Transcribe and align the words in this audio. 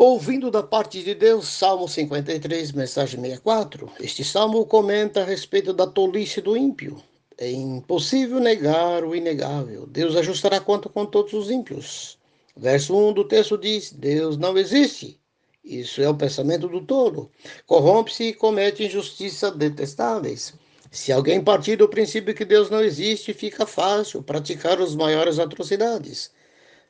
Ouvindo 0.00 0.48
da 0.48 0.62
parte 0.62 1.02
de 1.02 1.12
Deus, 1.12 1.48
Salmo 1.48 1.88
53, 1.88 2.70
mensagem 2.70 3.20
64, 3.20 3.90
este 3.98 4.22
salmo 4.22 4.64
comenta 4.64 5.22
a 5.22 5.24
respeito 5.24 5.72
da 5.72 5.88
tolice 5.88 6.40
do 6.40 6.56
ímpio. 6.56 7.02
É 7.36 7.50
impossível 7.50 8.38
negar 8.38 9.02
o 9.02 9.12
inegável. 9.12 9.88
Deus 9.88 10.14
ajustará 10.14 10.60
conta 10.60 10.88
com 10.88 11.04
todos 11.04 11.32
os 11.32 11.50
ímpios. 11.50 12.16
Verso 12.56 12.96
1 12.96 13.12
do 13.12 13.24
texto 13.24 13.58
diz: 13.58 13.90
Deus 13.90 14.36
não 14.36 14.56
existe. 14.56 15.18
Isso 15.64 16.00
é 16.00 16.08
o 16.08 16.14
pensamento 16.14 16.68
do 16.68 16.80
tolo. 16.80 17.28
Corrompe-se 17.66 18.22
e 18.22 18.34
comete 18.34 18.84
injustiças 18.84 19.56
detestáveis. 19.56 20.54
Se 20.92 21.10
alguém 21.10 21.42
partir 21.42 21.74
do 21.74 21.88
princípio 21.88 22.36
que 22.36 22.44
Deus 22.44 22.70
não 22.70 22.84
existe, 22.84 23.34
fica 23.34 23.66
fácil 23.66 24.22
praticar 24.22 24.80
as 24.80 24.94
maiores 24.94 25.40
atrocidades. 25.40 26.30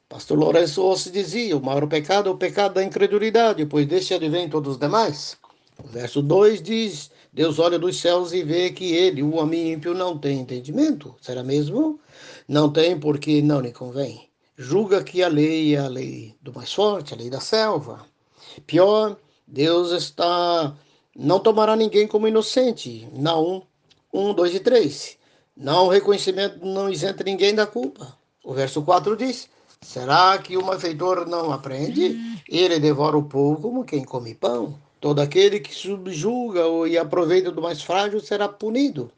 Pastor 0.08 0.38
Lourenço 0.38 0.82
Ossi 0.82 1.10
dizia: 1.10 1.54
o 1.54 1.62
maior 1.62 1.86
pecado 1.86 2.30
é 2.30 2.32
o 2.32 2.36
pecado 2.36 2.74
da 2.74 2.82
incredulidade, 2.82 3.66
pois 3.66 3.86
deste 3.86 4.14
advém 4.14 4.48
todos 4.48 4.72
os 4.72 4.78
demais. 4.78 5.36
O 5.84 5.86
verso 5.86 6.22
2 6.22 6.62
diz: 6.62 7.10
Deus 7.30 7.58
olha 7.58 7.78
dos 7.78 8.00
céus 8.00 8.32
e 8.32 8.42
vê 8.42 8.70
que 8.70 8.94
ele, 8.94 9.22
o 9.22 9.34
homem 9.36 9.74
ímpio, 9.74 9.92
não 9.92 10.16
tem 10.16 10.40
entendimento. 10.40 11.14
Será 11.20 11.44
mesmo? 11.44 12.00
Não 12.48 12.72
tem 12.72 12.98
porque 12.98 13.42
não 13.42 13.60
lhe 13.60 13.70
convém. 13.70 14.30
Julga 14.56 15.04
que 15.04 15.22
a 15.22 15.28
lei 15.28 15.74
é 15.74 15.78
a 15.78 15.88
lei 15.88 16.34
do 16.40 16.54
mais 16.54 16.72
forte, 16.72 17.12
a 17.12 17.16
lei 17.16 17.28
da 17.28 17.40
selva. 17.40 18.06
Pior, 18.66 19.14
Deus 19.46 19.92
está. 19.92 20.74
Não 21.14 21.38
tomará 21.38 21.76
ninguém 21.76 22.06
como 22.06 22.26
inocente. 22.26 23.06
Não 23.12 23.62
1, 24.10 24.32
2 24.32 24.54
e 24.54 24.60
3. 24.60 25.18
Não 25.54 25.84
o 25.84 25.90
reconhecimento 25.90 26.64
não 26.64 26.88
isenta 26.88 27.22
ninguém 27.22 27.54
da 27.54 27.66
culpa. 27.66 28.16
O 28.42 28.54
verso 28.54 28.80
4 28.80 29.14
diz: 29.14 29.50
Será 29.80 30.36
que 30.38 30.56
o 30.56 30.64
malfeitor 30.64 31.26
não 31.26 31.52
aprende? 31.52 32.18
Ele 32.48 32.78
devora 32.78 33.16
o 33.16 33.24
povo 33.24 33.60
como 33.60 33.84
quem 33.84 34.04
come 34.04 34.34
pão. 34.34 34.78
Todo 35.00 35.20
aquele 35.20 35.60
que 35.60 35.74
subjuga 35.74 36.62
e 36.88 36.98
aproveita 36.98 37.52
do 37.52 37.62
mais 37.62 37.82
frágil 37.82 38.20
será 38.20 38.48
punido. 38.48 39.10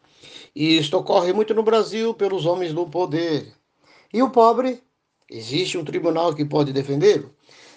E 0.54 0.76
isto 0.76 0.96
ocorre 0.96 1.32
muito 1.32 1.54
no 1.54 1.62
Brasil 1.62 2.12
pelos 2.14 2.44
homens 2.44 2.72
do 2.72 2.86
poder. 2.86 3.52
E 4.12 4.22
o 4.22 4.30
pobre? 4.30 4.82
Existe 5.30 5.78
um 5.78 5.84
tribunal 5.84 6.34
que 6.34 6.44
pode 6.44 6.72
defendê-lo? 6.72 7.34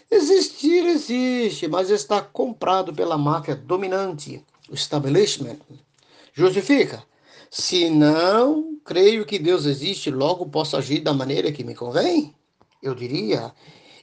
Existir 0.10 0.86
existe, 0.86 1.68
mas 1.68 1.90
está 1.90 2.22
comprado 2.22 2.94
pela 2.94 3.18
máfia 3.18 3.56
dominante, 3.56 4.44
o 4.70 4.74
establishment. 4.74 5.58
Justifica? 6.34 7.04
Se 7.50 7.90
não 7.90 8.78
creio 8.84 9.26
que 9.26 9.40
Deus 9.40 9.66
existe, 9.66 10.10
logo 10.12 10.50
posso 10.50 10.76
agir 10.76 11.00
da 11.00 11.14
maneira 11.14 11.52
que 11.52 11.64
me 11.64 11.76
convém? 11.76 12.36
Eu 12.84 12.94
diria, 12.94 13.54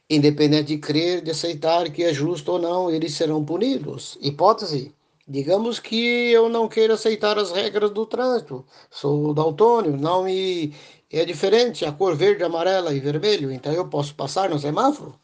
independente 0.09 0.69
de 0.69 0.79
crer, 0.79 1.23
de 1.23 1.31
aceitar 1.31 1.91
que 1.91 2.03
é 2.03 2.13
justo 2.13 2.53
ou 2.53 2.59
não, 2.59 2.91
eles 2.91 3.15
serão 3.15 3.45
punidos. 3.45 4.19
Hipótese, 4.21 4.95
digamos 5.29 5.79
que 5.79 6.31
eu 6.33 6.49
não 6.49 6.69
queira 6.69 6.95
aceitar 6.95 7.39
as 7.39 7.53
regras 7.53 7.91
do 7.91 8.07
trânsito, 8.07 8.65
sou 8.91 9.33
daltônio, 9.35 9.97
não 9.97 10.25
me 10.25 10.75
é 11.13 11.25
diferente 11.25 11.85
a 11.85 11.93
cor 11.93 12.17
verde, 12.17 12.45
amarela 12.45 12.95
e 12.95 13.01
vermelho, 13.01 13.51
então 13.53 13.73
eu 13.73 13.89
posso 13.89 14.15
passar 14.15 14.49
no 14.51 14.59
semáforo? 14.59 15.19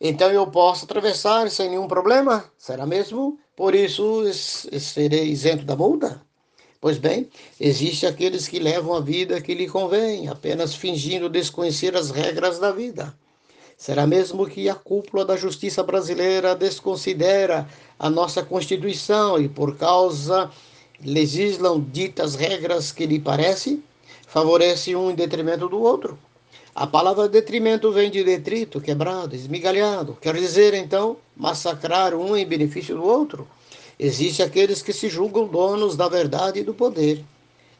Então 0.00 0.30
eu 0.30 0.46
posso 0.50 0.84
atravessar 0.84 1.50
sem 1.50 1.70
nenhum 1.70 1.86
problema? 1.88 2.44
Será 2.58 2.86
mesmo? 2.86 3.38
Por 3.56 3.74
isso 3.74 4.24
serei 4.32 5.30
isento 5.30 5.64
da 5.64 5.76
multa? 5.76 6.27
Pois 6.80 6.96
bem, 6.96 7.28
existem 7.58 8.08
aqueles 8.08 8.46
que 8.46 8.60
levam 8.60 8.94
a 8.94 9.00
vida 9.00 9.40
que 9.40 9.52
lhe 9.52 9.66
convém, 9.66 10.28
apenas 10.28 10.76
fingindo 10.76 11.28
desconhecer 11.28 11.96
as 11.96 12.10
regras 12.10 12.60
da 12.60 12.70
vida. 12.70 13.12
Será 13.76 14.06
mesmo 14.06 14.46
que 14.46 14.68
a 14.68 14.76
cúpula 14.76 15.24
da 15.24 15.36
justiça 15.36 15.82
brasileira 15.82 16.54
desconsidera 16.54 17.68
a 17.98 18.08
nossa 18.08 18.44
Constituição 18.44 19.40
e, 19.40 19.48
por 19.48 19.76
causa, 19.76 20.50
legislam 21.04 21.80
ditas 21.80 22.36
regras 22.36 22.92
que 22.92 23.06
lhe 23.06 23.18
parece, 23.18 23.82
favorece 24.28 24.94
um 24.94 25.10
em 25.10 25.16
detrimento 25.16 25.68
do 25.68 25.80
outro? 25.80 26.16
A 26.76 26.86
palavra 26.86 27.28
detrimento 27.28 27.90
vem 27.90 28.08
de 28.08 28.22
detrito, 28.22 28.80
quebrado, 28.80 29.34
esmigalhado. 29.34 30.16
Quer 30.20 30.36
dizer, 30.36 30.74
então, 30.74 31.16
massacrar 31.36 32.14
um 32.14 32.36
em 32.36 32.46
benefício 32.46 32.94
do 32.94 33.02
outro? 33.02 33.48
Existem 33.98 34.46
aqueles 34.46 34.80
que 34.80 34.92
se 34.92 35.08
julgam 35.08 35.48
donos 35.48 35.96
da 35.96 36.08
verdade 36.08 36.60
e 36.60 36.64
do 36.64 36.72
poder. 36.72 37.24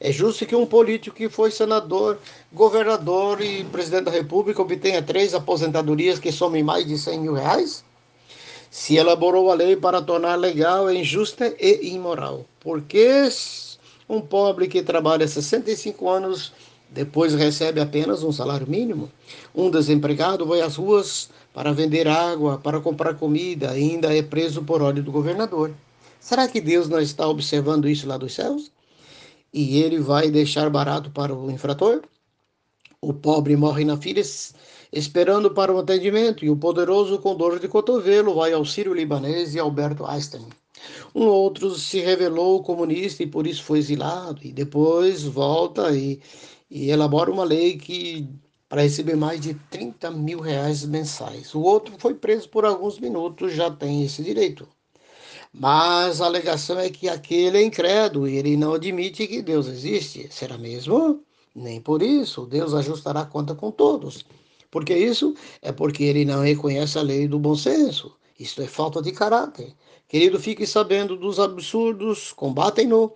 É 0.00 0.10
justo 0.10 0.46
que 0.46 0.56
um 0.56 0.66
político 0.66 1.16
que 1.16 1.28
foi 1.28 1.50
senador, 1.50 2.18
governador 2.52 3.40
e 3.40 3.62
presidente 3.64 4.04
da 4.04 4.10
República 4.10 4.62
obtenha 4.62 5.02
três 5.02 5.32
aposentadorias 5.34 6.18
que 6.18 6.32
somem 6.32 6.62
mais 6.62 6.86
de 6.86 6.98
100 6.98 7.20
mil 7.20 7.34
reais? 7.34 7.84
Se 8.70 8.96
elaborou 8.96 9.50
a 9.50 9.54
lei 9.54 9.76
para 9.76 10.02
tornar 10.02 10.36
legal, 10.36 10.88
é 10.88 10.94
injusta 10.94 11.54
e 11.58 11.88
imoral. 11.88 12.44
Porque 12.60 13.28
um 14.08 14.20
pobre 14.20 14.68
que 14.68 14.82
trabalha 14.82 15.26
65 15.26 16.08
anos 16.08 16.52
depois 16.90 17.34
recebe 17.34 17.80
apenas 17.80 18.22
um 18.22 18.32
salário 18.32 18.68
mínimo? 18.68 19.10
Um 19.54 19.70
desempregado 19.70 20.46
vai 20.46 20.60
às 20.60 20.76
ruas 20.76 21.30
para 21.54 21.72
vender 21.72 22.08
água, 22.08 22.58
para 22.58 22.80
comprar 22.80 23.14
comida, 23.14 23.70
ainda 23.70 24.16
é 24.16 24.22
preso 24.22 24.62
por 24.62 24.82
ordem 24.82 25.02
do 25.02 25.12
governador. 25.12 25.72
Será 26.28 26.46
que 26.46 26.60
Deus 26.60 26.90
não 26.90 27.00
está 27.00 27.26
observando 27.26 27.88
isso 27.88 28.06
lá 28.06 28.18
dos 28.18 28.34
céus? 28.34 28.70
E 29.50 29.78
ele 29.78 29.98
vai 29.98 30.30
deixar 30.30 30.68
barato 30.68 31.10
para 31.10 31.34
o 31.34 31.50
infrator? 31.50 32.02
O 33.00 33.14
pobre 33.14 33.56
morre 33.56 33.82
na 33.82 33.96
fila 33.96 34.20
esperando 34.92 35.50
para 35.50 35.72
o 35.72 35.78
atendimento, 35.78 36.44
e 36.44 36.50
o 36.50 36.56
poderoso 36.56 37.18
com 37.18 37.34
dor 37.34 37.58
de 37.58 37.66
cotovelo 37.66 38.34
vai 38.34 38.52
ao 38.52 38.62
Sírio 38.62 38.92
Libanês 38.92 39.54
e 39.54 39.58
Alberto 39.58 40.04
Einstein. 40.04 40.46
Um 41.14 41.24
outro 41.24 41.74
se 41.74 41.98
revelou 42.00 42.62
comunista 42.62 43.22
e 43.22 43.26
por 43.26 43.46
isso 43.46 43.62
foi 43.62 43.78
exilado, 43.78 44.40
e 44.44 44.52
depois 44.52 45.22
volta 45.22 45.96
e, 45.96 46.20
e 46.70 46.90
elabora 46.90 47.32
uma 47.32 47.44
lei 47.44 47.78
que 47.78 48.28
para 48.68 48.82
receber 48.82 49.16
mais 49.16 49.40
de 49.40 49.54
30 49.70 50.10
mil 50.10 50.40
reais 50.40 50.84
mensais. 50.84 51.54
O 51.54 51.62
outro 51.62 51.94
foi 51.98 52.12
preso 52.12 52.50
por 52.50 52.66
alguns 52.66 52.98
minutos, 52.98 53.54
já 53.54 53.70
tem 53.70 54.04
esse 54.04 54.22
direito. 54.22 54.68
Mas 55.52 56.20
a 56.20 56.26
alegação 56.26 56.78
é 56.78 56.90
que 56.90 57.08
aquele 57.08 57.58
é 57.58 57.62
incrédulo 57.62 58.28
e 58.28 58.36
ele 58.36 58.56
não 58.56 58.74
admite 58.74 59.26
que 59.26 59.42
Deus 59.42 59.66
existe. 59.66 60.28
Será 60.30 60.58
mesmo? 60.58 61.24
Nem 61.54 61.80
por 61.80 62.02
isso. 62.02 62.46
Deus 62.46 62.74
ajustará 62.74 63.22
a 63.22 63.26
conta 63.26 63.54
com 63.54 63.70
todos. 63.70 64.24
Porque 64.70 64.94
isso 64.94 65.34
é 65.62 65.72
porque 65.72 66.04
ele 66.04 66.24
não 66.24 66.42
reconhece 66.42 66.98
a 66.98 67.02
lei 67.02 67.26
do 67.26 67.38
bom 67.38 67.56
senso. 67.56 68.16
Isto 68.38 68.62
é 68.62 68.66
falta 68.66 69.02
de 69.02 69.12
caráter. 69.12 69.74
Querido, 70.06 70.38
fique 70.38 70.66
sabendo 70.66 71.16
dos 71.16 71.40
absurdos, 71.40 72.32
combatem-no. 72.32 73.12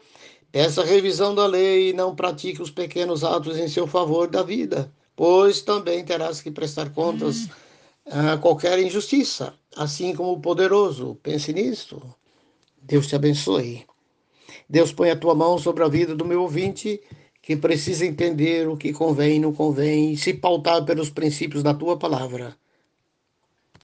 Peça 0.51 0.85
revisão 0.85 1.35
da 1.35 1.47
lei 1.47 1.91
e 1.91 1.93
não 1.93 2.15
pratique 2.15 2.61
os 2.61 2.71
pequenos 2.71 3.25
atos 3.25 3.57
em 3.57 3.69
seu 3.69 3.87
favor 3.87 4.29
da 4.29 4.43
vida, 4.43 4.93
pois 5.17 5.63
também 5.63 6.05
terás 6.05 6.43
que 6.43 6.51
prestar 6.51 6.93
contas 6.93 7.49
a 8.07 8.37
qualquer 8.37 8.79
injustiça, 8.79 9.55
assim 9.75 10.15
como 10.15 10.33
o 10.33 10.41
poderoso. 10.41 11.19
Pense 11.23 11.53
nisto. 11.53 12.03
Deus 12.83 13.07
te 13.07 13.15
abençoe. 13.15 13.87
Deus 14.69 14.93
põe 14.93 15.11
a 15.11 15.17
tua 15.17 15.35
mão 15.35 15.57
sobre 15.57 15.85
a 15.85 15.89
vida 15.89 16.17
do 16.17 16.25
meu 16.25 16.43
ouvinte 16.43 17.01
que 17.41 17.57
precisa 17.57 18.05
entender 18.05 18.69
o 18.69 18.77
que 18.77 18.93
convém 18.93 19.37
e 19.37 19.39
não 19.39 19.53
convém 19.53 20.13
e 20.13 20.17
se 20.17 20.35
pautar 20.35 20.85
pelos 20.85 21.09
princípios 21.09 21.63
da 21.63 21.73
tua 21.73 21.97
palavra. 21.97 22.57